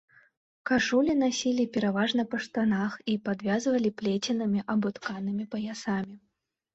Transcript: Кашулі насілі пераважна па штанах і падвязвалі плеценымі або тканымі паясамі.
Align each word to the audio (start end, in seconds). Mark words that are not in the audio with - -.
Кашулі 0.67 1.11
насілі 1.23 1.65
пераважна 1.75 2.23
па 2.31 2.39
штанах 2.45 2.95
і 3.13 3.17
падвязвалі 3.29 3.91
плеценымі 3.99 4.59
або 4.75 4.87
тканымі 4.97 5.45
паясамі. 5.53 6.17